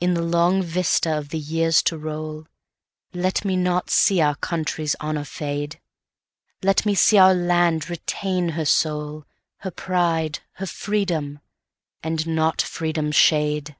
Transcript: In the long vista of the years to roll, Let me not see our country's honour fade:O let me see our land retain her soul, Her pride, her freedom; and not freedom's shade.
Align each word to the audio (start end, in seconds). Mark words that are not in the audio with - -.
In 0.00 0.14
the 0.14 0.20
long 0.22 0.64
vista 0.64 1.16
of 1.16 1.28
the 1.28 1.38
years 1.38 1.80
to 1.84 1.96
roll, 1.96 2.48
Let 3.12 3.44
me 3.44 3.54
not 3.54 3.88
see 3.88 4.20
our 4.20 4.34
country's 4.34 4.96
honour 5.00 5.22
fade:O 5.22 5.78
let 6.66 6.84
me 6.84 6.96
see 6.96 7.18
our 7.18 7.34
land 7.34 7.88
retain 7.88 8.48
her 8.58 8.64
soul, 8.66 9.26
Her 9.58 9.70
pride, 9.70 10.40
her 10.54 10.66
freedom; 10.66 11.38
and 12.02 12.26
not 12.26 12.60
freedom's 12.62 13.14
shade. 13.14 13.76